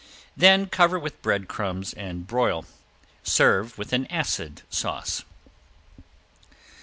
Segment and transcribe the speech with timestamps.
[0.35, 2.65] Then cover with bread crumbs and broil.
[3.21, 5.23] Serve with an acid sauce.